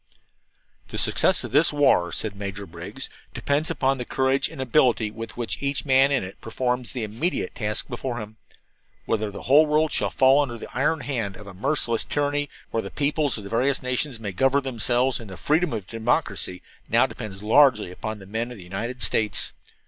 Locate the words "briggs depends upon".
2.65-3.99